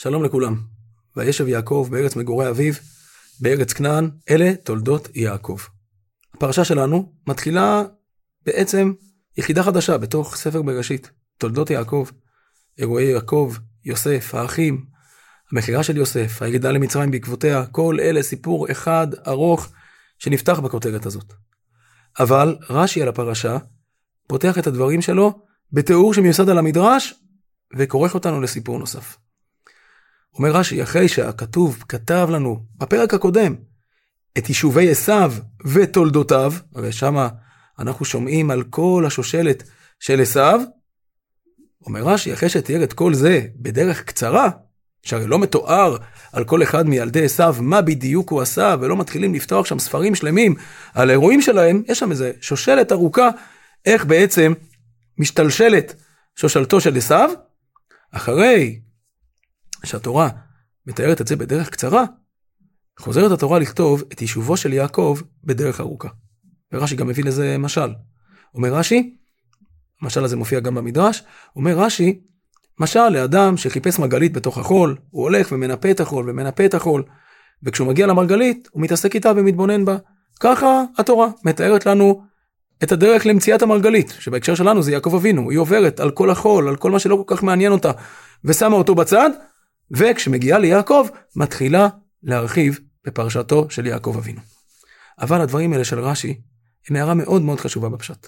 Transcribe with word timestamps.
שלום 0.00 0.24
לכולם. 0.24 0.56
וישב 1.16 1.48
יעקב 1.48 1.88
בארץ 1.90 2.16
מגורי 2.16 2.50
אביו, 2.50 2.72
בארץ 3.40 3.72
כנען, 3.72 4.10
אלה 4.30 4.54
תולדות 4.64 5.08
יעקב. 5.14 5.58
הפרשה 6.34 6.64
שלנו 6.64 7.12
מתחילה 7.26 7.82
בעצם 8.46 8.92
יחידה 9.36 9.62
חדשה 9.62 9.98
בתוך 9.98 10.36
ספר 10.36 10.62
בראשית, 10.62 11.10
תולדות 11.38 11.70
יעקב. 11.70 12.08
אירועי 12.78 13.04
יעקב, 13.04 13.54
יוסף, 13.84 14.34
האחים, 14.34 14.84
המכירה 15.52 15.82
של 15.82 15.96
יוסף, 15.96 16.42
הירידה 16.42 16.72
למצרים 16.72 17.10
בעקבותיה, 17.10 17.66
כל 17.66 17.96
אלה 18.00 18.22
סיפור 18.22 18.70
אחד 18.70 19.06
ארוך 19.28 19.68
שנפתח 20.18 20.58
בכותרת 20.60 21.06
הזאת. 21.06 21.32
אבל 22.20 22.56
רש"י 22.70 23.02
על 23.02 23.08
הפרשה 23.08 23.58
פותח 24.26 24.58
את 24.58 24.66
הדברים 24.66 25.02
שלו 25.02 25.42
בתיאור 25.72 26.14
שמיוסד 26.14 26.48
על 26.48 26.58
המדרש 26.58 27.14
וכורך 27.76 28.14
אותנו 28.14 28.40
לסיפור 28.40 28.78
נוסף. 28.78 29.16
אומר 30.34 30.50
רש"י, 30.50 30.82
אחרי 30.82 31.08
שהכתוב 31.08 31.84
כתב 31.88 32.28
לנו 32.30 32.64
בפרק 32.76 33.14
הקודם 33.14 33.54
את 34.38 34.48
יישובי 34.48 34.90
עשיו 34.90 35.32
ותולדותיו, 35.66 36.52
הרי 36.74 36.92
שמה 36.92 37.28
אנחנו 37.78 38.04
שומעים 38.04 38.50
על 38.50 38.62
כל 38.62 39.04
השושלת 39.06 39.62
של 40.00 40.20
עשיו, 40.20 40.60
אומר 41.86 42.02
רש"י, 42.02 42.32
אחרי 42.32 42.48
שתיאר 42.48 42.82
את 42.82 42.92
כל 42.92 43.14
זה 43.14 43.46
בדרך 43.56 44.04
קצרה, 44.04 44.50
שהרי 45.02 45.26
לא 45.26 45.38
מתואר 45.38 45.96
על 46.32 46.44
כל 46.44 46.62
אחד 46.62 46.88
מילדי 46.88 47.24
עשיו 47.24 47.56
מה 47.60 47.82
בדיוק 47.82 48.30
הוא 48.30 48.42
עשה, 48.42 48.74
ולא 48.80 48.96
מתחילים 48.96 49.34
לפתוח 49.34 49.66
שם 49.66 49.78
ספרים 49.78 50.14
שלמים 50.14 50.54
על 50.94 51.08
האירועים 51.08 51.42
שלהם, 51.42 51.82
יש 51.88 51.98
שם 51.98 52.10
איזה 52.10 52.32
שושלת 52.40 52.92
ארוכה, 52.92 53.28
איך 53.86 54.04
בעצם 54.04 54.52
משתלשלת 55.18 55.94
שושלתו 56.36 56.80
של 56.80 56.96
עשיו, 56.96 57.30
אחרי 58.12 58.80
שהתורה 59.84 60.28
מתארת 60.86 61.20
את 61.20 61.26
זה 61.26 61.36
בדרך 61.36 61.70
קצרה, 61.70 62.04
חוזרת 62.98 63.32
התורה 63.32 63.58
לכתוב 63.58 64.02
את 64.12 64.20
יישובו 64.22 64.56
של 64.56 64.72
יעקב 64.72 65.18
בדרך 65.44 65.80
ארוכה. 65.80 66.08
ורש"י 66.72 66.96
גם 66.96 67.06
מביא 67.06 67.24
לזה 67.24 67.58
משל. 67.58 67.90
אומר 68.54 68.74
רש"י, 68.74 69.16
המשל 70.02 70.24
הזה 70.24 70.36
מופיע 70.36 70.60
גם 70.60 70.74
במדרש, 70.74 71.22
אומר 71.56 71.78
רש"י, 71.78 72.20
משל 72.80 73.08
לאדם 73.08 73.56
שחיפש 73.56 73.98
מרגלית 73.98 74.32
בתוך 74.32 74.58
החול, 74.58 74.96
הוא 75.10 75.22
הולך 75.22 75.48
ומנפה 75.52 75.90
את 75.90 76.00
החול 76.00 76.30
ומנפה 76.30 76.64
את 76.64 76.74
החול, 76.74 77.02
וכשהוא 77.62 77.88
מגיע 77.88 78.06
למרגלית, 78.06 78.68
הוא 78.72 78.82
מתעסק 78.82 79.14
איתה 79.14 79.32
ומתבונן 79.36 79.84
בה. 79.84 79.96
ככה 80.40 80.84
התורה 80.98 81.28
מתארת 81.44 81.86
לנו 81.86 82.22
את 82.82 82.92
הדרך 82.92 83.26
למציאת 83.26 83.62
המרגלית, 83.62 84.16
שבהקשר 84.18 84.54
שלנו 84.54 84.82
זה 84.82 84.92
יעקב 84.92 85.14
אבינו, 85.14 85.50
היא 85.50 85.58
עוברת 85.58 86.00
על 86.00 86.10
כל 86.10 86.30
החול, 86.30 86.68
על 86.68 86.76
כל 86.76 86.90
מה 86.90 86.98
שלא 86.98 87.24
כל 87.26 87.36
כך 87.36 87.42
מעניין 87.42 87.72
אותה, 87.72 87.90
ושמה 88.44 88.76
אותו 88.76 88.94
בצד, 88.94 89.30
וכשמגיעה 89.90 90.58
ליעקב, 90.58 91.06
מתחילה 91.36 91.88
להרחיב 92.22 92.78
בפרשתו 93.04 93.70
של 93.70 93.86
יעקב 93.86 94.14
אבינו. 94.18 94.40
אבל 95.20 95.40
הדברים 95.40 95.72
האלה 95.72 95.84
של 95.84 96.00
רש"י, 96.00 96.40
הם 96.88 96.96
הערה 96.96 97.14
מאוד 97.14 97.42
מאוד 97.42 97.60
חשובה 97.60 97.88
בפשט. 97.88 98.26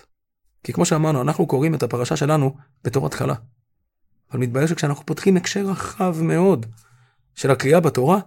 כי 0.64 0.72
כמו 0.72 0.84
שאמרנו, 0.84 1.22
אנחנו 1.22 1.46
קוראים 1.46 1.74
את 1.74 1.82
הפרשה 1.82 2.16
שלנו 2.16 2.56
בתור 2.84 3.06
התחלה. 3.06 3.34
אבל 4.32 4.40
מתברר 4.40 4.66
שכשאנחנו 4.66 5.06
פותחים 5.06 5.36
הקשר 5.36 5.66
רחב 5.66 6.16
מאוד 6.22 6.66
של 7.34 7.50
הקריאה 7.50 7.80
בתורה, 7.80 8.20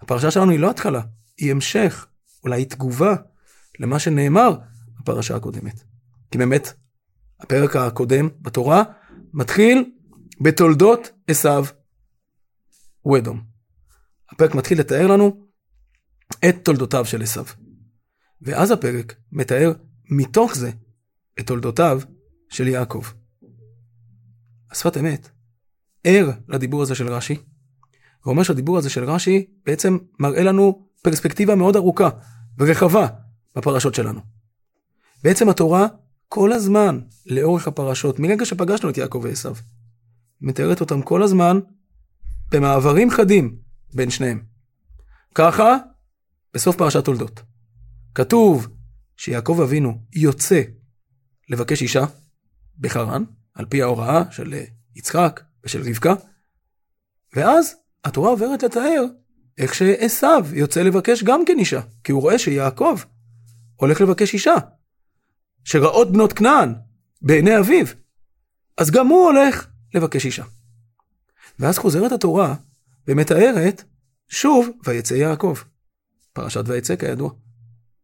הפרשה 0.00 0.30
שלנו 0.30 0.50
היא 0.50 0.60
לא 0.60 0.70
התחלה, 0.70 1.00
היא 1.38 1.50
המשך, 1.50 2.06
אולי 2.44 2.64
תגובה 2.64 3.14
למה 3.78 3.98
שנאמר 3.98 4.58
בפרשה 5.00 5.36
הקודמת. 5.36 5.82
כי 6.30 6.38
באמת, 6.38 6.72
הפרק 7.40 7.76
הקודם 7.76 8.28
בתורה 8.40 8.82
מתחיל 9.32 9.90
בתולדות 10.40 11.10
עשיו 11.26 11.64
ואדום. 13.06 13.40
הפרק 14.30 14.54
מתחיל 14.54 14.80
לתאר 14.80 15.06
לנו 15.06 15.46
את 16.48 16.56
תולדותיו 16.62 17.04
של 17.04 17.22
עשיו. 17.22 17.44
ואז 18.42 18.70
הפרק 18.70 19.14
מתאר 19.32 19.72
מתוך 20.10 20.54
זה 20.54 20.70
את 21.40 21.46
תולדותיו 21.46 22.00
של 22.48 22.68
יעקב. 22.68 23.02
השפת 24.70 24.96
אמת, 24.96 25.28
ער 26.04 26.30
לדיבור 26.48 26.82
הזה 26.82 26.94
של 26.94 27.08
רש"י, 27.08 27.36
ואומר 28.26 28.42
שהדיבור 28.42 28.78
הזה 28.78 28.90
של 28.90 29.04
רש"י 29.04 29.46
בעצם 29.66 29.98
מראה 30.18 30.42
לנו 30.42 30.88
פרספקטיבה 31.02 31.54
מאוד 31.54 31.76
ארוכה 31.76 32.08
ורחבה 32.58 33.06
בפרשות 33.56 33.94
שלנו. 33.94 34.20
בעצם 35.24 35.48
התורה 35.48 35.86
כל 36.28 36.52
הזמן, 36.52 37.00
לאורך 37.26 37.68
הפרשות, 37.68 38.18
מרגע 38.18 38.44
שפגשנו 38.44 38.90
את 38.90 38.98
יעקב 38.98 39.20
ועשו, 39.24 39.52
מתארת 40.40 40.80
אותם 40.80 41.02
כל 41.02 41.22
הזמן 41.22 41.60
במעברים 42.50 43.10
חדים 43.10 43.56
בין 43.94 44.10
שניהם. 44.10 44.42
ככה, 45.34 45.76
בסוף 46.54 46.76
פרשת 46.76 47.04
תולדות. 47.04 47.42
כתוב 48.14 48.68
שיעקב 49.16 49.60
אבינו 49.62 50.02
יוצא 50.12 50.62
לבקש 51.48 51.82
אישה 51.82 52.04
בחרן, 52.78 53.24
על 53.54 53.66
פי 53.66 53.82
ההוראה 53.82 54.22
של 54.30 54.54
יצחק 54.96 55.40
ושל 55.64 55.82
רבקה, 55.88 56.14
ואז 57.36 57.74
התורה 58.04 58.30
עוברת 58.30 58.62
לתאר 58.62 59.04
איך 59.58 59.74
שעשו 59.74 60.26
יוצא 60.52 60.82
לבקש 60.82 61.22
גם 61.22 61.44
כן 61.46 61.58
אישה, 61.58 61.80
כי 62.04 62.12
הוא 62.12 62.22
רואה 62.22 62.38
שיעקב 62.38 62.98
הולך 63.76 64.00
לבקש 64.00 64.34
אישה, 64.34 64.54
שרעות 65.64 66.12
בנות 66.12 66.32
כנען 66.32 66.74
בעיני 67.22 67.58
אביו, 67.58 67.86
אז 68.78 68.90
גם 68.90 69.06
הוא 69.06 69.24
הולך 69.24 69.66
לבקש 69.94 70.26
אישה. 70.26 70.44
ואז 71.60 71.78
חוזרת 71.78 72.12
התורה 72.12 72.54
ומתארת 73.08 73.84
שוב 74.28 74.68
ויצא 74.84 75.14
יעקב. 75.14 75.54
פרשת 76.32 76.64
ויצא 76.66 76.96
כידוע. 76.96 77.30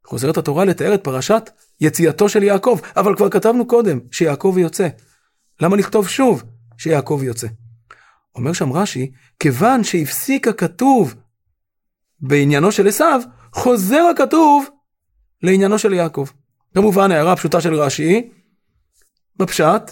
חוזרת 0.06 0.36
התורה 0.36 0.64
לתאר 0.64 0.94
את 0.94 1.04
פרשת 1.04 1.50
יציאתו 1.80 2.28
של 2.28 2.42
יעקב, 2.42 2.78
אבל 2.96 3.16
כבר 3.16 3.30
כתבנו 3.30 3.66
קודם 3.66 3.98
שיעקב 4.10 4.54
יוצא. 4.58 4.88
למה 5.60 5.76
לכתוב 5.76 6.08
שוב 6.08 6.42
שיעקב 6.78 7.20
יוצא? 7.24 7.46
אומר 8.34 8.52
שם 8.52 8.72
רש"י, 8.72 9.12
כיוון 9.38 9.84
שהפסיק 9.84 10.48
הכתוב 10.48 11.14
בעניינו 12.20 12.72
של 12.72 12.88
עשיו, 12.88 13.20
חוזר 13.52 14.02
הכתוב 14.14 14.66
לעניינו 15.42 15.78
של 15.78 15.92
יעקב. 15.92 16.26
כמובן 16.74 17.10
הערה 17.10 17.32
הפשוטה 17.32 17.60
של 17.60 17.74
רש"י, 17.74 18.30
בפשט, 19.36 19.90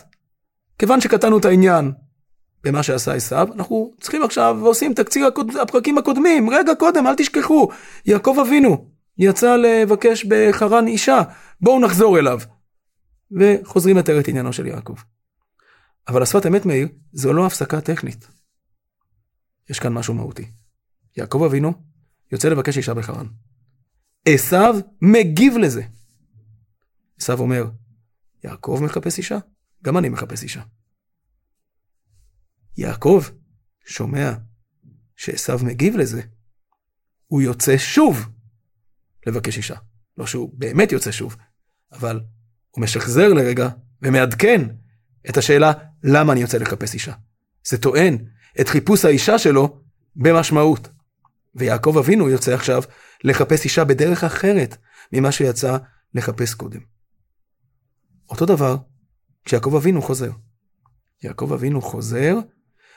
כיוון 0.79 1.01
שקטענו 1.01 1.39
את 1.39 1.45
העניין 1.45 1.93
במה 2.65 2.83
שעשה 2.83 3.15
עשיו, 3.15 3.49
אנחנו 3.55 3.93
צריכים 4.01 4.23
עכשיו 4.23 4.59
ועושים 4.61 4.95
תקציר 4.95 5.27
הקוד... 5.27 5.57
הפרקים 5.63 5.99
הקודמים, 5.99 6.51
רגע 6.51 6.75
קודם, 6.75 7.07
אל 7.07 7.15
תשכחו, 7.15 7.69
יעקב 8.07 8.37
אבינו 8.47 8.91
יצא 9.19 9.57
לבקש 9.57 10.25
בחרן 10.25 10.87
אישה, 10.87 11.23
בואו 11.61 11.81
נחזור 11.81 12.19
אליו. 12.19 12.41
וחוזרים 13.33 13.97
לתאר 13.97 14.21
את 14.21 14.29
עניינו 14.29 14.53
של 14.53 14.67
יעקב. 14.67 14.95
אבל 16.09 16.23
השפת 16.23 16.47
אמת 16.47 16.67
מאיר, 16.67 16.89
זו 17.13 17.33
לא 17.33 17.47
הפסקה 17.47 17.81
טכנית. 17.81 18.29
יש 19.71 19.79
כאן 19.79 19.93
משהו 19.93 20.15
מהותי. 20.15 20.47
יעקב 21.17 21.43
אבינו 21.43 21.73
יוצא 22.33 22.49
לבקש 22.49 22.77
אישה 22.77 22.95
בחרן. 22.95 23.27
עשיו 24.29 24.77
מגיב 25.03 25.59
לזה. 25.59 25.83
עשיו 27.21 27.41
אומר, 27.41 27.65
יעקב 28.45 28.81
מחפש 28.83 29.19
אישה? 29.19 29.39
גם 29.85 29.99
אני 29.99 30.09
מחפש 30.09 30.43
אישה. 30.43 30.63
יעקב 32.77 33.25
שומע 33.87 34.33
שעשו 35.17 35.65
מגיב 35.65 35.97
לזה, 35.97 36.23
הוא 37.27 37.43
יוצא 37.43 37.79
שוב 37.79 38.29
לבקש 39.27 39.57
אישה. 39.57 39.77
לא 40.19 40.27
שהוא 40.27 40.51
באמת 40.55 40.93
יוצא 40.93 41.13
שוב, 41.13 41.37
אבל 41.93 42.21
הוא 42.71 42.83
משחזר 42.83 43.29
לרגע 43.29 43.69
ומעדכן 44.03 44.61
את 45.29 45.37
השאלה 45.37 45.73
למה 46.03 46.33
אני 46.33 46.41
יוצא 46.41 46.59
לחפש 46.59 46.95
אישה. 46.95 47.13
זה 47.69 47.79
טוען 47.79 48.19
את 48.61 48.69
חיפוש 48.69 49.05
האישה 49.05 49.39
שלו 49.39 49.81
במשמעות. 50.17 50.89
ויעקב 51.55 51.97
אבינו 51.99 52.29
יוצא 52.29 52.55
עכשיו 52.55 52.83
לחפש 53.25 53.65
אישה 53.65 53.85
בדרך 53.85 54.25
אחרת 54.25 54.77
ממה 55.13 55.33
שיצא 55.33 55.79
לחפש 56.15 56.55
קודם. 56.55 56.81
אותו 58.31 58.47
דבר 58.47 58.77
כשיעקב 59.45 59.75
אבינו 59.75 60.03
חוזר. 60.03 60.31
יעקב 61.23 61.53
אבינו 61.53 61.83
חוזר 61.83 62.39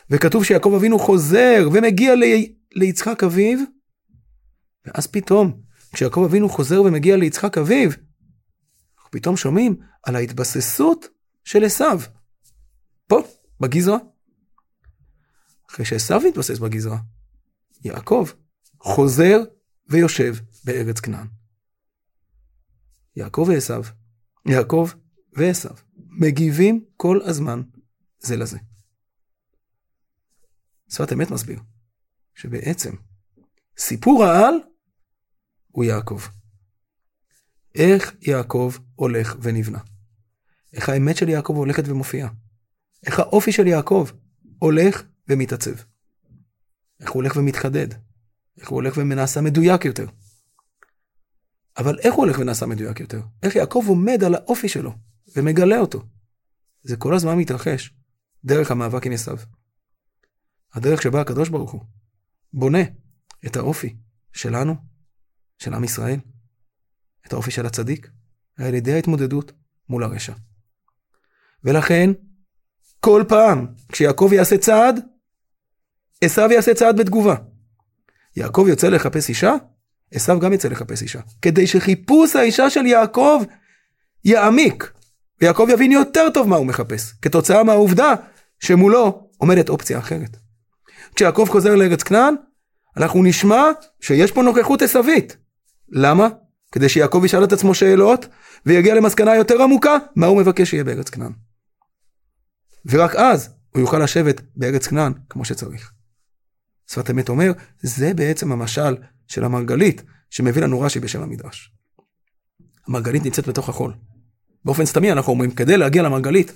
וכתוב 0.09 0.43
שיעקב 0.43 0.73
אבינו 0.75 0.99
חוזר 0.99 1.69
ומגיע 1.73 2.15
ל... 2.15 2.23
ליצחק 2.71 3.23
אביו, 3.23 3.59
ואז 4.85 5.07
פתאום, 5.07 5.61
כשיעקב 5.93 6.23
אבינו 6.29 6.49
חוזר 6.49 6.81
ומגיע 6.81 7.17
ליצחק 7.17 7.57
אביו, 7.57 7.89
אנחנו 8.97 9.11
פתאום 9.11 9.37
שומעים 9.37 9.75
על 10.03 10.15
ההתבססות 10.15 11.07
של 11.43 11.63
עשיו. 11.63 11.99
פה, 13.07 13.19
בגזרה. 13.59 13.97
אחרי 15.69 15.85
שעשיו 15.85 16.21
מתבסס 16.27 16.59
בגזרה, 16.59 16.97
יעקב 17.83 18.29
חוזר 18.79 19.37
ויושב 19.87 20.35
בארץ 20.63 20.99
כנען. 20.99 21.27
יעקב 23.15 23.45
ועשיו, 23.47 23.83
יעקב 24.45 24.89
ועשיו, 25.33 25.75
מגיבים 25.97 26.85
כל 26.97 27.19
הזמן 27.25 27.61
זה 28.19 28.37
לזה. 28.37 28.57
שפת 30.89 31.13
אמת 31.13 31.31
מסביר, 31.31 31.59
שבעצם 32.35 32.95
סיפור 33.77 34.23
העל 34.23 34.53
הוא 35.71 35.83
יעקב. 35.83 36.19
איך 37.75 38.15
יעקב 38.21 38.73
הולך 38.95 39.35
ונבנה. 39.41 39.79
איך 40.73 40.89
האמת 40.89 41.17
של 41.17 41.29
יעקב 41.29 41.53
הולכת 41.53 41.87
ומופיעה. 41.87 42.29
איך 43.05 43.19
האופי 43.19 43.51
של 43.51 43.67
יעקב 43.67 44.07
הולך 44.59 45.03
ומתעצב. 45.27 45.75
איך 46.99 47.11
הוא 47.11 47.21
הולך 47.21 47.35
ומתחדד. 47.35 47.87
איך 48.57 48.69
הוא 48.69 48.75
הולך 48.75 48.97
ונעשה 48.97 49.41
מדויק 49.41 49.85
יותר. 49.85 50.05
אבל 51.77 51.99
איך 51.99 52.13
הוא 52.13 52.25
הולך 52.25 52.39
ונעשה 52.39 52.65
מדויק 52.65 52.99
יותר? 52.99 53.21
איך 53.43 53.55
יעקב 53.55 53.83
עומד 53.87 54.23
על 54.23 54.35
האופי 54.35 54.69
שלו 54.69 54.91
ומגלה 55.35 55.79
אותו? 55.79 56.03
זה 56.83 56.97
כל 56.97 57.15
הזמן 57.15 57.37
מתרחש 57.37 57.93
דרך 58.45 58.71
המאבק 58.71 59.05
עם 59.05 59.11
עשיו. 59.11 59.37
הדרך 60.73 61.01
שבה 61.01 61.21
הקדוש 61.21 61.49
ברוך 61.49 61.71
הוא 61.71 61.81
בונה 62.53 62.81
את 63.45 63.55
האופי 63.55 63.95
שלנו, 64.33 64.75
של 65.57 65.73
עם 65.73 65.83
ישראל, 65.83 66.19
את 67.27 67.33
האופי 67.33 67.51
של 67.51 67.65
הצדיק, 67.65 68.09
על 68.57 68.73
ידי 68.73 68.93
ההתמודדות 68.93 69.51
מול 69.89 70.03
הרשע. 70.03 70.33
ולכן, 71.63 72.09
כל 72.99 73.23
פעם 73.27 73.67
כשיעקב 73.91 74.29
יעשה 74.33 74.57
צעד, 74.57 74.99
עשיו 76.23 76.51
יעשה 76.51 76.73
צעד 76.73 76.97
בתגובה. 76.97 77.35
יעקב 78.35 78.65
יוצא 78.69 78.89
לחפש 78.89 79.29
אישה, 79.29 79.53
עשיו 80.13 80.39
גם 80.39 80.53
יצא 80.53 80.67
לחפש 80.67 81.01
אישה. 81.01 81.19
כדי 81.41 81.67
שחיפוש 81.67 82.35
האישה 82.35 82.69
של 82.69 82.85
יעקב 82.85 83.41
יעמיק, 84.25 84.91
ויעקב 85.41 85.67
יבין 85.69 85.91
יותר 85.91 86.29
טוב 86.33 86.47
מה 86.47 86.55
הוא 86.55 86.65
מחפש, 86.65 87.13
כתוצאה 87.21 87.63
מהעובדה 87.63 88.13
שמולו 88.59 89.29
עומדת 89.37 89.69
אופציה 89.69 89.99
אחרת. 89.99 90.37
כשיעקב 91.17 91.47
חוזר 91.49 91.75
לארץ 91.75 92.03
כנען, 92.03 92.35
אנחנו 92.97 93.23
נשמע 93.23 93.63
שיש 94.01 94.31
פה 94.31 94.41
נוכחות 94.41 94.81
עשווית. 94.81 95.37
למה? 95.89 96.27
כדי 96.71 96.89
שיעקב 96.89 97.21
ישאל 97.25 97.43
את 97.43 97.53
עצמו 97.53 97.75
שאלות, 97.75 98.27
ויגיע 98.65 98.95
למסקנה 98.95 99.35
יותר 99.35 99.61
עמוקה, 99.61 99.97
מה 100.15 100.25
הוא 100.25 100.37
מבקש 100.37 100.69
שיהיה 100.69 100.83
בארץ 100.83 101.09
כנען. 101.09 101.31
ורק 102.85 103.15
אז 103.15 103.49
הוא 103.69 103.81
יוכל 103.81 103.99
לשבת 103.99 104.41
בארץ 104.55 104.87
כנען 104.87 105.13
כמו 105.29 105.45
שצריך. 105.45 105.91
שפת 106.87 107.09
אמת 107.11 107.29
אומר, 107.29 107.51
זה 107.81 108.13
בעצם 108.13 108.51
המשל 108.51 108.95
של 109.27 109.43
המרגלית 109.43 110.03
שמביא 110.29 110.61
לנו 110.61 110.81
רש"י 110.81 110.99
בשם 110.99 111.21
המדרש. 111.21 111.71
המרגלית 112.87 113.25
נמצאת 113.25 113.47
בתוך 113.47 113.69
החול. 113.69 113.93
באופן 114.65 114.85
סתמי 114.85 115.11
אנחנו 115.11 115.33
אומרים, 115.33 115.51
כדי 115.51 115.77
להגיע 115.77 116.03
למרגלית, 116.03 116.51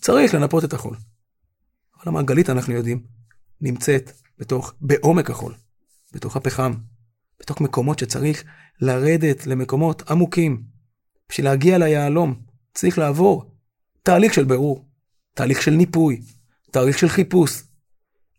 צריך 0.00 0.34
לנפות 0.34 0.64
את 0.64 0.72
החול. 0.72 0.96
אבל 1.96 2.08
המרגלית, 2.08 2.50
אנחנו 2.50 2.74
יודעים, 2.74 3.19
נמצאת 3.60 4.12
בתוך, 4.38 4.74
בעומק 4.80 5.30
החול, 5.30 5.54
בתוך 6.12 6.36
הפחם, 6.36 6.72
בתוך 7.40 7.60
מקומות 7.60 7.98
שצריך 7.98 8.44
לרדת 8.80 9.46
למקומות 9.46 10.10
עמוקים. 10.10 10.62
בשביל 11.28 11.46
להגיע 11.46 11.78
ליהלום, 11.78 12.42
צריך 12.74 12.98
לעבור 12.98 13.54
תהליך 14.02 14.34
של 14.34 14.44
בירור, 14.44 14.88
תהליך 15.34 15.62
של 15.62 15.70
ניפוי, 15.70 16.22
תהליך 16.70 16.98
של 16.98 17.08
חיפוש. 17.08 17.62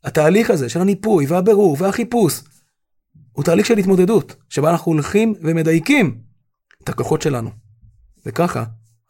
התהליך 0.04 0.50
הזה 0.50 0.70
של 0.70 0.82
הניפוי 0.82 1.26
והבירור 1.26 1.78
והחיפוש 1.80 2.42
הוא 3.32 3.44
תהליך 3.44 3.66
של 3.66 3.78
התמודדות, 3.78 4.36
שבה 4.50 4.72
אנחנו 4.72 4.92
הולכים 4.92 5.34
ומדייקים 5.42 6.22
את 6.84 6.90
הכוחות 6.90 7.22
שלנו. 7.22 7.50
וככה 8.26 8.66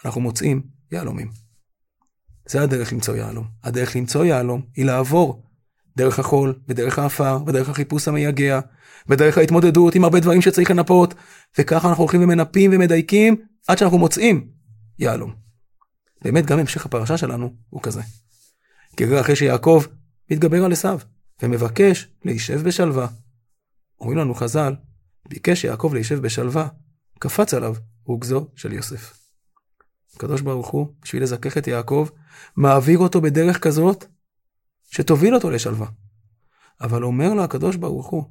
אנחנו 0.06 0.22
מוצאים 0.22 0.62
יהלומים. 0.92 1.32
זה 2.46 2.62
הדרך 2.62 2.94
למצוא 2.94 3.16
יהלום. 3.16 3.48
הדרך 3.64 3.96
למצוא 3.96 4.26
יהלום 4.26 4.62
היא 4.76 4.86
לעבור 4.86 5.44
דרך 5.98 6.20
החול, 6.20 6.60
ודרך 6.68 7.00
האפר, 7.00 7.40
ודרך 7.48 7.70
החיפוש 7.70 8.08
המייגע, 8.08 8.60
ודרך 9.08 9.38
ההתמודדות 9.38 9.96
עם 9.96 10.04
הרבה 10.04 10.20
דברים 10.20 10.42
שצריך 10.42 10.72
לנפות, 10.72 11.14
וככה 11.60 11.90
אנחנו 11.90 12.04
הולכים 12.04 12.24
ומנפים 12.24 12.72
ומדייקים 12.74 13.36
עד 13.68 13.78
שאנחנו 13.78 13.98
מוצאים 13.98 14.48
יהלום. 15.00 15.34
באמת 16.22 16.46
גם 16.46 16.60
המשך 16.60 16.86
הפרשה 16.86 17.18
שלנו 17.18 17.54
הוא 17.70 17.82
כזה. 17.82 18.02
כי 18.98 19.20
אחרי 19.20 19.36
שיעקב 19.36 19.84
מתגבר 20.32 20.66
על 20.66 20.72
עשיו 20.72 21.00
ומבקש 21.44 22.08
להישב 22.26 22.62
בשלווה. 22.62 23.08
אומרים 24.00 24.18
לנו 24.18 24.34
חז"ל, 24.34 24.76
ביקש 25.30 25.64
יעקב 25.64 25.92
להישב 25.94 26.20
בשלווה, 26.20 26.68
קפץ 27.20 27.54
עליו 27.54 27.76
רוגזו 28.06 28.48
של 28.56 28.74
יוסף. 28.74 29.14
הקדוש 30.16 30.42
ברוך 30.42 30.68
הוא, 30.68 30.88
בשביל 31.02 31.24
לזכך 31.24 31.58
את 31.58 31.68
יעקב, 31.68 32.08
מעביר 32.56 33.00
אותו 33.00 33.22
בדרך 33.22 33.60
כזאת 33.60 34.06
שתוביל 34.92 35.36
אותו 35.36 35.50
לשלווה. 35.50 35.88
אבל 36.82 37.04
אומר 37.04 37.34
לו 37.34 37.44
הקדוש 37.44 37.76
ברוך 37.76 38.08
הוא, 38.08 38.24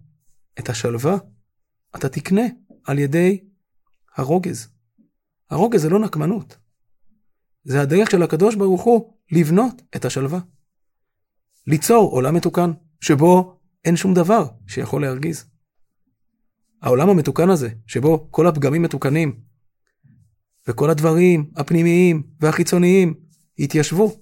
את 0.58 0.68
השלווה 0.68 1.16
אתה 1.96 2.08
תקנה 2.08 2.42
על 2.84 2.98
ידי 2.98 3.44
הרוגז. 4.16 4.68
הרוגז 5.50 5.82
זה 5.82 5.88
לא 5.88 5.98
נקמנות. 5.98 6.56
זה 7.64 7.80
הדרך 7.80 8.10
של 8.10 8.22
הקדוש 8.22 8.54
ברוך 8.54 8.82
הוא 8.82 9.12
לבנות 9.32 9.82
את 9.96 10.04
השלווה. 10.04 10.40
ליצור 11.66 12.10
עולם 12.10 12.34
מתוקן, 12.34 12.70
שבו 13.00 13.60
אין 13.84 13.96
שום 13.96 14.14
דבר 14.14 14.48
שיכול 14.66 15.02
להרגיז. 15.02 15.44
העולם 16.82 17.08
המתוקן 17.08 17.50
הזה, 17.50 17.70
שבו 17.86 18.28
כל 18.30 18.46
הפגמים 18.46 18.82
מתוקנים, 18.82 19.40
וכל 20.68 20.90
הדברים 20.90 21.50
הפנימיים 21.56 22.22
והחיצוניים 22.40 23.14
יתיישבו, 23.58 24.20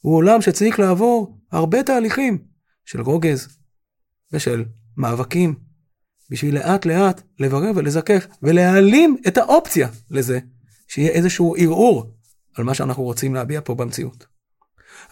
הוא 0.00 0.16
עולם 0.16 0.42
שצריך 0.42 0.78
לעבור 0.78 1.40
הרבה 1.54 1.82
תהליכים 1.82 2.38
של 2.84 3.00
רוגז 3.00 3.58
ושל 4.32 4.64
מאבקים, 4.96 5.54
בשביל 6.30 6.54
לאט 6.54 6.86
לאט 6.86 7.22
לברר 7.38 7.70
ולזכך 7.76 8.26
ולהעלים 8.42 9.16
את 9.28 9.38
האופציה 9.38 9.88
לזה, 10.10 10.38
שיהיה 10.88 11.10
איזשהו 11.10 11.54
ערעור 11.58 12.14
על 12.54 12.64
מה 12.64 12.74
שאנחנו 12.74 13.02
רוצים 13.02 13.34
להביע 13.34 13.60
פה 13.64 13.74
במציאות. 13.74 14.26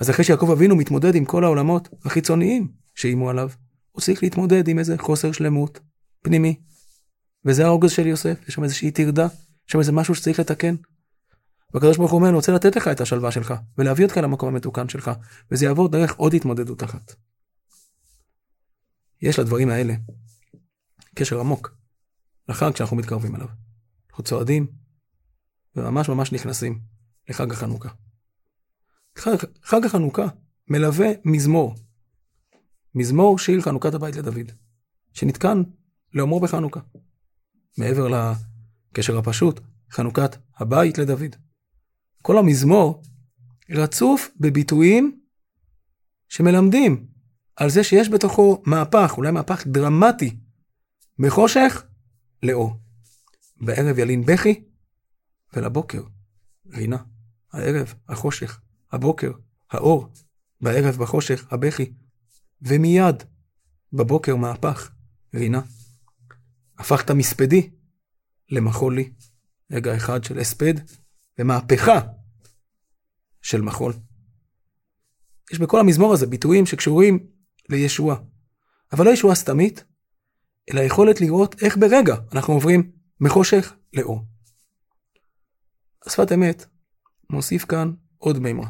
אז 0.00 0.11
אחרי 0.11 0.25
שיעקב 0.25 0.50
אבינו 0.50 0.77
מתמודד 0.77 1.15
עם 1.15 1.25
כל 1.25 1.44
העולמות 1.44 1.89
החיצוניים 2.05 2.69
שאיימו 2.94 3.31
עליו, 3.31 3.50
הוא 3.93 4.03
צריך 4.03 4.23
להתמודד 4.23 4.69
עם 4.69 4.79
איזה 4.79 4.99
חוסר 4.99 5.33
שלמות 5.33 5.81
פנימי. 6.23 6.61
וזה 7.44 7.67
הרוגז 7.67 7.91
של 7.91 8.06
יוסף, 8.06 8.49
יש 8.49 8.55
שם 8.55 8.65
איזושהי 8.65 8.91
טרדה, 8.91 9.27
יש 9.67 9.73
שם 9.73 9.79
איזה 9.79 9.93
משהו 9.93 10.15
שצריך 10.15 10.41
לתקן. 10.41 10.75
והקדוש 11.74 11.96
ברוך 11.96 12.10
הוא 12.10 12.19
אומר, 12.19 12.28
אני 12.28 12.36
רוצה 12.36 12.52
לתת 12.52 12.76
לך 12.76 12.88
את 12.88 13.00
השלווה 13.00 13.32
שלך, 13.32 13.54
ולהביא 13.78 14.04
אותך 14.04 14.16
למקום 14.16 14.48
המתוקן 14.48 14.88
שלך, 14.88 15.10
וזה 15.50 15.64
יעבור 15.64 15.88
דרך 15.88 16.14
עוד 16.14 16.34
התמודדות 16.34 16.82
אחת. 16.82 17.14
יש 19.22 19.38
לדברים 19.38 19.69
האלה 19.69 19.94
קשר 21.14 21.41
עמוק 21.41 21.76
לחג 22.48 22.76
שאנחנו 22.76 22.96
מתקרבים 22.96 23.36
אליו. 23.36 23.48
אנחנו 24.10 24.24
צועדים 24.24 24.67
וממש 25.76 26.08
ממש 26.08 26.32
נכנסים 26.32 26.81
לחג 27.29 27.52
החנוכה. 27.52 27.88
חג, 29.17 29.36
חג 29.62 29.84
החנוכה 29.84 30.26
מלווה 30.69 31.08
מזמור. 31.24 31.74
מזמור 32.94 33.38
שיר 33.38 33.60
חנוכת 33.60 33.94
הבית 33.94 34.17
לדוד, 34.17 34.52
שנתקן 35.12 35.62
לאומרו 36.14 36.41
בחנוכה. 36.41 36.81
מעבר 37.79 38.08
לקשר 38.08 39.19
הפשוט, 39.19 39.60
חנוכת 39.91 40.36
הבית 40.56 40.98
לדוד. 40.98 41.36
כל 42.22 42.38
המזמור 42.38 43.02
רצוף 43.70 44.31
בביטויים 44.41 45.20
שמלמדים 46.29 47.06
על 47.56 47.70
זה 47.70 47.84
שיש 47.84 48.08
בתוכו 48.08 48.62
מהפך, 48.67 49.14
אולי 49.17 49.31
מהפך 49.31 49.67
דרמטי, 49.67 50.36
מחושך 51.19 51.84
לאור. 52.43 52.76
בערב 53.60 53.98
ילין 53.98 54.24
בכי, 54.26 54.64
ולבוקר 55.52 56.02
רינה. 56.72 56.96
הערב, 57.52 57.94
החושך, 58.08 58.60
הבוקר, 58.93 59.32
האור, 59.70 60.08
בערב, 60.60 60.96
בחושך, 60.96 61.52
הבכי, 61.52 61.93
ומיד, 62.62 63.17
בבוקר, 63.93 64.36
מהפך, 64.36 64.91
רינה. 65.34 65.60
הפכת 66.79 67.10
מספדי 67.10 67.70
למחול 68.50 68.96
לי. 68.96 69.12
רגע 69.72 69.96
אחד 69.96 70.24
של 70.24 70.38
הספד 70.38 70.74
ומהפכה 71.39 72.01
של 73.43 73.60
מחול. 73.60 73.93
יש 75.53 75.58
בכל 75.58 75.81
המזמור 75.81 76.12
הזה 76.12 76.27
ביטויים 76.27 76.67
שקשורים 76.67 77.27
לישועה, 77.69 78.17
אבל 78.93 79.05
לא 79.05 79.10
ישועה 79.10 79.34
סתמית, 79.34 79.84
אלא 80.72 80.81
יכולת 80.81 81.20
לראות 81.20 81.62
איך 81.62 81.77
ברגע 81.77 82.15
אנחנו 82.32 82.55
עוברים 82.55 82.93
מחושך 83.20 83.74
לאור. 83.93 84.20
השפת 86.06 86.32
אמת 86.32 86.67
מוסיף 87.31 87.65
כאן 87.65 87.93
עוד 88.19 88.39
מימרה, 88.39 88.69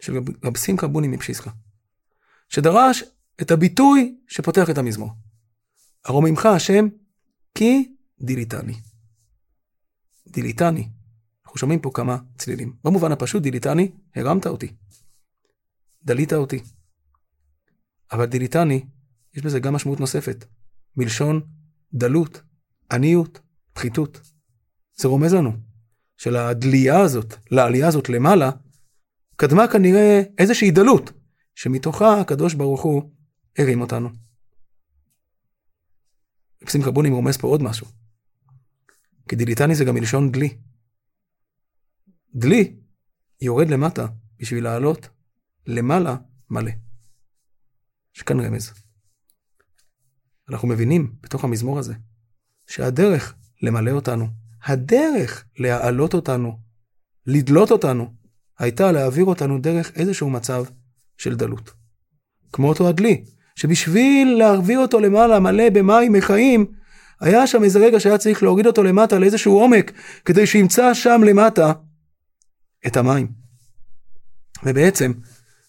של 0.00 0.18
רב 0.44 0.56
שמחה 0.56 0.86
בונים 0.86 1.08
מפשיסחה, 1.08 1.50
שדרש 2.48 3.02
את 3.42 3.50
הביטוי 3.50 4.18
שפותח 4.28 4.70
את 4.70 4.78
המזמור. 4.78 5.10
ארוממך 6.08 6.46
השם 6.46 6.88
כי 7.54 7.94
דיליתני. 8.20 8.74
דיליתני. 10.28 10.88
אנחנו 11.46 11.58
שומעים 11.58 11.80
פה 11.80 11.90
כמה 11.94 12.18
צלילים. 12.38 12.76
במובן 12.84 13.12
הפשוט 13.12 13.42
דיליתני, 13.42 13.90
הרמת 14.16 14.46
אותי. 14.46 14.72
דלית 16.02 16.32
אותי. 16.32 16.60
אבל 18.12 18.26
דיליתני, 18.26 18.86
יש 19.34 19.42
בזה 19.42 19.60
גם 19.60 19.74
משמעות 19.74 20.00
נוספת, 20.00 20.44
מלשון 20.96 21.40
דלות, 21.94 22.42
עניות, 22.92 23.40
פחיתות. 23.72 24.20
זה 24.96 25.08
רומז 25.08 25.34
לנו 25.34 25.52
שלדלייה 26.16 27.00
הזאת, 27.00 27.34
לעלייה 27.50 27.88
הזאת 27.88 28.08
למעלה, 28.08 28.50
קדמה 29.36 29.68
כנראה 29.68 30.22
איזושהי 30.38 30.70
דלות, 30.70 31.12
שמתוכה 31.54 32.20
הקדוש 32.20 32.54
ברוך 32.54 32.82
הוא 32.82 33.10
הרים 33.58 33.80
אותנו. 33.80 34.08
שמחה 36.68 36.90
בונים 36.90 37.12
רומז 37.12 37.36
פה 37.36 37.48
עוד 37.48 37.62
משהו. 37.62 37.86
כי 39.28 39.36
דיליטני 39.36 39.74
זה 39.74 39.84
גם 39.84 39.94
מלשון 39.94 40.32
דלי. 40.32 40.58
דלי 42.36 42.76
יורד 43.40 43.68
למטה 43.68 44.06
בשביל 44.40 44.64
לעלות 44.64 45.08
למעלה 45.66 46.16
מלא. 46.50 46.70
יש 48.16 48.22
כאן 48.22 48.40
רמז. 48.40 48.72
אנחנו 50.48 50.68
מבינים 50.68 51.12
בתוך 51.22 51.44
המזמור 51.44 51.78
הזה 51.78 51.94
שהדרך 52.66 53.34
למלא 53.62 53.90
אותנו, 53.90 54.26
הדרך 54.64 55.44
להעלות 55.58 56.14
אותנו, 56.14 56.58
לדלות 57.26 57.70
אותנו, 57.70 58.14
הייתה 58.58 58.92
להעביר 58.92 59.24
אותנו 59.24 59.58
דרך 59.58 59.90
איזשהו 59.96 60.30
מצב 60.30 60.64
של 61.18 61.36
דלות. 61.36 61.70
כמו 62.52 62.68
אותו 62.68 62.88
הדלי, 62.88 63.24
שבשביל 63.54 64.28
להעביר 64.38 64.78
אותו 64.78 65.00
למעלה 65.00 65.40
מלא 65.40 65.70
במים 65.70 66.12
מחיים, 66.12 66.66
היה 67.20 67.46
שם 67.46 67.64
איזה 67.64 67.78
רגע 67.78 68.00
שהיה 68.00 68.18
צריך 68.18 68.42
להוריד 68.42 68.66
אותו 68.66 68.82
למטה 68.82 69.18
לאיזשהו 69.18 69.58
עומק, 69.58 69.92
כדי 70.24 70.46
שימצא 70.46 70.94
שם 70.94 71.20
למטה 71.24 71.72
את 72.86 72.96
המים. 72.96 73.32
ובעצם, 74.64 75.12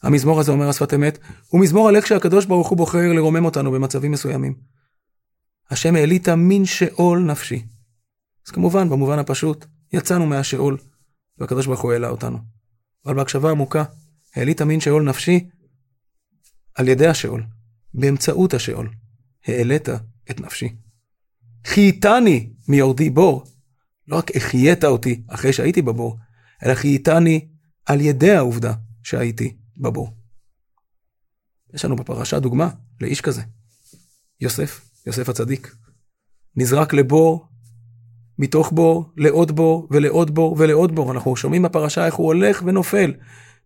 המזמור 0.04 0.40
הזה 0.40 0.52
אומר 0.52 0.70
השפת 0.70 0.94
אמת, 0.94 1.18
הוא 1.48 1.62
מזמור 1.62 1.90
על 1.90 1.96
איך 1.96 2.08
שהקדוש 2.08 2.46
ברוך 2.46 2.68
הוא 2.68 2.78
בוחר 2.78 3.14
לרומם 3.14 3.46
אותנו 3.46 3.72
במצבים 3.72 4.12
מסוימים. 4.12 4.56
השם 5.70 5.96
העלית 5.96 6.30
מן 6.30 6.66
שאול 6.66 7.20
נפשי. 7.20 7.66
אז 8.48 8.52
כמובן, 8.52 8.90
במובן 8.90 9.20
הפשוט, 9.20 9.66
יצאנו 9.94 10.26
מהשאול, 10.26 10.78
והקדוש 11.38 11.66
ברוך 11.66 11.82
הוא 11.82 11.94
העלה 11.94 12.10
אותנו. 12.10 12.38
אבל 13.06 13.16
בהקשבה 13.16 13.52
עמוקה, 13.52 13.84
העלית 14.36 14.62
מן 14.62 14.80
שאול 14.80 15.04
נפשי 15.04 15.50
על 16.76 16.88
ידי 16.88 17.08
השאול, 17.08 17.44
באמצעות 17.94 18.54
השאול, 18.54 18.90
העלית 19.46 19.90
את 20.32 20.42
נפשי. 20.42 20.76
חייתני 21.66 22.50
מיורדי 22.68 23.10
בור, 23.10 23.44
לא 24.08 24.18
רק 24.18 24.36
החיית 24.36 24.84
אותי 24.84 25.22
אחרי 25.28 25.54
שהייתי 25.54 25.82
בבור, 25.82 26.18
אלא 26.66 26.76
חייתני 26.76 27.48
על 27.86 28.02
ידי 28.02 28.32
העובדה 28.32 28.74
שהייתי 29.04 29.58
בבור. 29.78 30.14
יש 31.74 31.86
לנו 31.86 31.96
בפרשה 31.96 32.40
דוגמה 32.40 32.70
לאיש 33.02 33.22
כזה, 33.22 33.42
יוסף, 34.42 34.82
יוסף 35.06 35.30
הצדיק. 35.30 35.76
נזרק 36.56 36.94
לבור, 36.94 37.48
מתוך 38.40 38.72
בור, 38.72 39.10
לעוד 39.18 39.56
בור, 39.56 39.88
ולעוד 39.92 40.36
בור, 40.36 40.56
ולעוד 40.60 40.96
בור. 40.96 41.12
אנחנו 41.12 41.36
שומעים 41.36 41.62
בפרשה 41.62 42.06
איך 42.06 42.16
הוא 42.16 42.28
הולך 42.28 42.64
ונופל, 42.66 43.14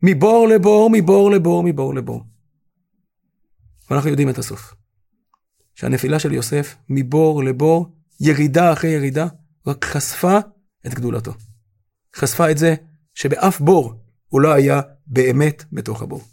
מבור 0.04 0.48
לבור, 0.48 0.90
מבור 0.94 1.32
לבור, 1.32 1.64
מבור 1.64 1.96
לבור. 1.96 2.24
ואנחנו 3.90 4.10
יודעים 4.10 4.30
את 4.30 4.38
הסוף. 4.38 4.74
שהנפילה 5.76 6.20
של 6.20 6.34
יוסף 6.34 6.76
מבור 6.90 7.44
לבור, 7.44 7.96
ירידה 8.20 8.74
אחרי 8.74 8.90
ירידה, 8.90 9.28
רק 9.68 9.86
חשפה 9.86 10.38
את 10.88 10.94
גדולתו. 10.94 11.34
חשפה 12.16 12.52
את 12.52 12.58
זה 12.58 12.76
שבאף 13.14 13.62
בור 13.62 13.94
הוא 14.28 14.42
לא 14.42 14.54
היה 14.54 14.82
באמת 15.08 15.64
בתוך 15.72 16.02
הבור. 16.02 16.24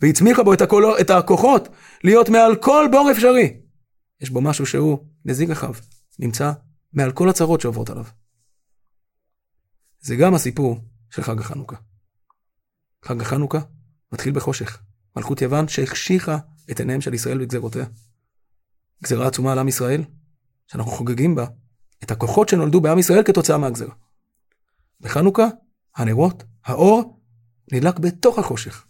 והצמיחה 0.00 0.42
בו 0.42 0.54
את, 0.54 0.60
הקולו, 0.60 0.98
את 0.98 1.10
הכוחות 1.10 1.68
להיות 2.04 2.28
מעל 2.28 2.56
כל 2.56 2.88
בור 2.90 3.10
אפשרי. 3.10 3.56
יש 4.20 4.30
בו 4.30 4.40
משהו 4.40 4.66
שהוא 4.66 4.98
נזיק 5.24 5.50
רחב, 5.50 5.72
נמצא 6.18 6.52
מעל 6.92 7.12
כל 7.12 7.28
הצרות 7.28 7.60
שעוברות 7.60 7.90
עליו. 7.90 8.04
זה 10.00 10.16
גם 10.16 10.34
הסיפור 10.34 10.80
של 11.10 11.22
חג 11.22 11.40
החנוכה. 11.40 11.76
חג 13.04 13.20
החנוכה 13.20 13.58
מתחיל 14.12 14.32
בחושך. 14.32 14.78
מלכות 15.16 15.42
יוון 15.42 15.68
שהחשיכה 15.68 16.38
את 16.70 16.80
עיניהם 16.80 17.00
של 17.00 17.14
ישראל 17.14 17.38
בגזרותיה. 17.38 17.84
גזרה 19.04 19.26
עצומה 19.26 19.52
על 19.52 19.58
עם 19.58 19.68
ישראל, 19.68 20.04
שאנחנו 20.66 20.90
חוגגים 20.90 21.34
בה 21.34 21.46
את 22.04 22.10
הכוחות 22.10 22.48
שנולדו 22.48 22.80
בעם 22.80 22.98
ישראל 22.98 23.22
כתוצאה 23.22 23.58
מהגזרה. 23.58 23.94
בחנוכה, 25.04 25.46
הנרות, 25.96 26.44
האור, 26.64 27.20
נדלק 27.72 27.98
בתוך 27.98 28.38
החושך. 28.38 28.86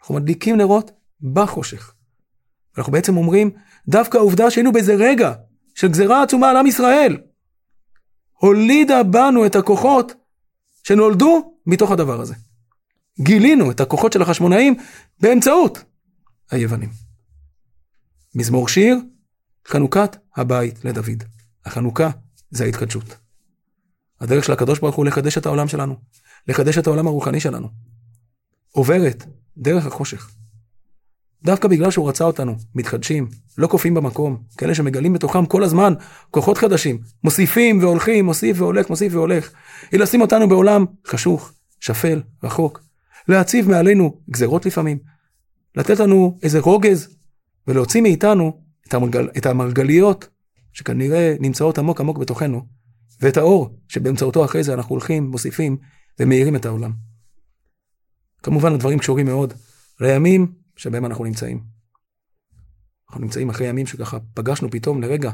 אנחנו 0.00 0.14
מדליקים 0.14 0.56
נרות 0.56 0.90
בחושך. 1.32 1.94
אנחנו 2.78 2.92
בעצם 2.92 3.16
אומרים, 3.16 3.50
דווקא 3.88 4.16
העובדה 4.18 4.50
שהיינו 4.50 4.72
באיזה 4.72 4.94
רגע 4.94 5.32
של 5.74 5.88
גזרה 5.88 6.22
עצומה 6.22 6.50
על 6.50 6.56
עם 6.56 6.66
ישראל, 6.66 7.16
הולידה 8.32 9.02
בנו 9.02 9.46
את 9.46 9.56
הכוחות 9.56 10.12
שנולדו 10.82 11.58
מתוך 11.66 11.90
הדבר 11.90 12.20
הזה. 12.20 12.34
גילינו 13.20 13.70
את 13.70 13.80
הכוחות 13.80 14.12
של 14.12 14.22
החשמונאים 14.22 14.74
באמצעות 15.20 15.84
היוונים. 16.50 16.90
מזמור 18.34 18.68
שיר, 18.68 18.96
חנוכת 19.68 20.16
הבית 20.36 20.84
לדוד. 20.84 21.24
החנוכה 21.64 22.10
זה 22.50 22.64
ההתקדשות. 22.64 23.25
הדרך 24.20 24.44
של 24.44 24.52
הקדוש 24.52 24.78
ברוך 24.78 24.96
הוא 24.96 25.06
לחדש 25.06 25.38
את 25.38 25.46
העולם 25.46 25.68
שלנו, 25.68 25.94
לחדש 26.48 26.78
את 26.78 26.86
העולם 26.86 27.06
הרוחני 27.06 27.40
שלנו. 27.40 27.68
עוברת 28.72 29.24
דרך 29.56 29.86
החושך. 29.86 30.30
דווקא 31.42 31.68
בגלל 31.68 31.90
שהוא 31.90 32.08
רצה 32.08 32.24
אותנו, 32.24 32.56
מתחדשים, 32.74 33.28
לא 33.58 33.66
קופאים 33.66 33.94
במקום, 33.94 34.42
כאלה 34.58 34.74
שמגלים 34.74 35.12
בתוכם 35.12 35.46
כל 35.46 35.62
הזמן 35.62 35.94
כוחות 36.30 36.58
חדשים, 36.58 36.98
מוסיפים 37.24 37.82
והולכים, 37.82 38.24
מוסיף 38.24 38.60
והולך, 38.60 38.90
מוסיף 38.90 39.14
והולך, 39.14 39.50
היא 39.92 40.00
לשים 40.00 40.20
אותנו 40.20 40.48
בעולם 40.48 40.84
חשוך, 41.06 41.52
שפל, 41.80 42.22
רחוק, 42.42 42.80
להציב 43.28 43.68
מעלינו 43.68 44.20
גזרות 44.30 44.66
לפעמים, 44.66 44.98
לתת 45.76 46.00
לנו 46.00 46.38
איזה 46.42 46.60
רוגז, 46.60 47.16
ולהוציא 47.66 48.00
מאיתנו 48.02 48.60
את, 48.88 48.94
המרגל, 48.94 49.28
את 49.36 49.46
המרגליות 49.46 50.28
שכנראה 50.72 51.34
נמצאות 51.40 51.78
עמוק 51.78 52.00
עמוק 52.00 52.18
בתוכנו, 52.18 52.75
ואת 53.20 53.36
האור 53.36 53.78
שבאמצעותו 53.88 54.44
אחרי 54.44 54.64
זה 54.64 54.74
אנחנו 54.74 54.90
הולכים, 54.90 55.30
מוסיפים 55.30 55.76
ומאירים 56.20 56.56
את 56.56 56.66
העולם. 56.66 56.92
כמובן 58.42 58.74
הדברים 58.74 58.98
קשורים 58.98 59.26
מאוד 59.26 59.52
לימים 60.00 60.52
שבהם 60.76 61.06
אנחנו 61.06 61.24
נמצאים. 61.24 61.64
אנחנו 63.08 63.20
נמצאים 63.20 63.50
אחרי 63.50 63.66
ימים 63.66 63.86
שככה 63.86 64.18
פגשנו 64.34 64.70
פתאום 64.70 65.02
לרגע 65.02 65.32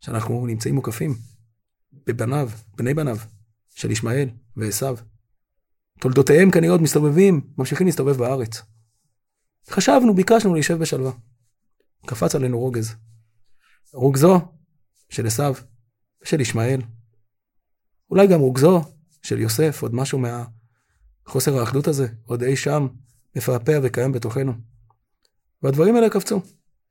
שאנחנו 0.00 0.46
נמצאים 0.46 0.74
מוקפים 0.74 1.14
בבניו, 2.06 2.50
בני 2.76 2.94
בניו 2.94 3.16
של 3.74 3.90
ישמעאל 3.90 4.28
ועשו. 4.56 4.94
תולדותיהם 6.00 6.50
כנראה 6.50 6.72
עוד 6.72 6.82
מסתובבים, 6.82 7.40
ממשיכים 7.58 7.86
להסתובב 7.86 8.16
בארץ. 8.16 8.62
חשבנו, 9.70 10.14
ביקשנו 10.14 10.54
להישב 10.54 10.78
בשלווה. 10.78 11.12
קפץ 12.06 12.34
עלינו 12.34 12.58
רוגז. 12.58 12.94
רוגזו 13.92 14.40
של 15.08 15.26
עשו 15.26 15.42
ושל 16.22 16.40
ישמעאל. 16.40 16.80
אולי 18.10 18.26
גם 18.26 18.40
רוגזו 18.40 18.82
של 19.22 19.38
יוסף, 19.40 19.82
עוד 19.82 19.94
משהו 19.94 20.18
מהחוסר 20.18 21.58
האחדות 21.58 21.88
הזה, 21.88 22.08
עוד 22.24 22.42
אי 22.42 22.56
שם 22.56 22.86
מפעפע 23.36 23.78
וקיים 23.82 24.12
בתוכנו. 24.12 24.52
והדברים 25.62 25.96
האלה 25.96 26.10
קפצו. 26.10 26.40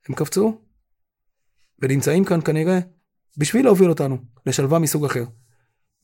הם 0.08 0.14
קפצו, 0.14 0.60
ונמצאים 1.78 2.24
כאן 2.24 2.40
כנראה 2.44 2.78
בשביל 3.36 3.64
להוביל 3.64 3.88
אותנו 3.88 4.18
לשלווה 4.46 4.78
מסוג 4.78 5.04
אחר. 5.04 5.24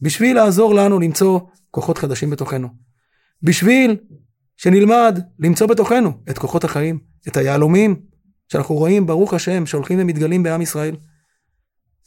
בשביל 0.00 0.36
לעזור 0.36 0.74
לנו 0.74 1.00
למצוא 1.00 1.40
כוחות 1.70 1.98
חדשים 1.98 2.30
בתוכנו. 2.30 2.68
בשביל 3.42 3.96
שנלמד 4.56 5.18
למצוא 5.38 5.66
בתוכנו 5.66 6.12
את 6.30 6.38
כוחות 6.38 6.64
החיים, 6.64 6.98
את 7.28 7.36
היהלומים 7.36 8.02
שאנחנו 8.48 8.74
רואים, 8.74 9.06
ברוך 9.06 9.34
השם, 9.34 9.66
שהולכים 9.66 9.98
ומתגלים 10.00 10.42
בעם 10.42 10.62
ישראל. 10.62 10.96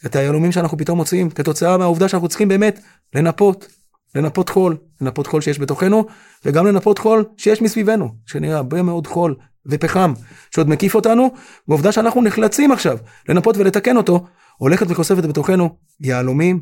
את 0.05 0.15
היהלומים 0.15 0.51
שאנחנו 0.51 0.77
פתאום 0.77 0.97
מוצאים 0.97 1.29
כתוצאה 1.29 1.77
מהעובדה 1.77 2.07
שאנחנו 2.07 2.27
צריכים 2.27 2.47
באמת 2.47 2.79
לנפות, 3.15 3.67
לנפות 4.15 4.49
חול, 4.49 4.77
לנפות 5.01 5.27
חול 5.27 5.41
שיש 5.41 5.59
בתוכנו, 5.59 6.05
וגם 6.45 6.67
לנפות 6.67 6.99
חול 6.99 7.25
שיש 7.37 7.61
מסביבנו, 7.61 8.15
שנראה 8.25 8.57
הרבה 8.57 8.81
מאוד 8.81 9.07
חול 9.07 9.35
ופחם 9.65 10.13
שעוד 10.51 10.69
מקיף 10.69 10.95
אותנו, 10.95 11.29
ועובדה 11.67 11.91
שאנחנו 11.91 12.21
נחלצים 12.21 12.71
עכשיו 12.71 12.97
לנפות 13.29 13.57
ולתקן 13.57 13.97
אותו, 13.97 14.25
הולכת 14.57 14.85
וכוספת 14.89 15.25
בתוכנו 15.25 15.75
יהלומים 15.99 16.61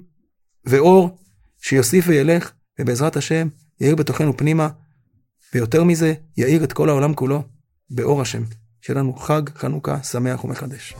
ואור 0.65 1.17
שיוסיף 1.61 2.05
וילך, 2.07 2.51
ובעזרת 2.79 3.17
השם 3.17 3.47
יאיר 3.81 3.95
בתוכנו 3.95 4.37
פנימה, 4.37 4.69
ויותר 5.53 5.83
מזה, 5.83 6.13
יאיר 6.37 6.63
את 6.63 6.73
כל 6.73 6.89
העולם 6.89 7.13
כולו 7.13 7.43
באור 7.89 8.21
השם. 8.21 8.43
שיהיה 8.81 8.99
לנו 8.99 9.13
חג 9.13 9.41
חנוכה 9.55 10.03
שמח 10.03 10.43
ומחדש. 10.43 10.95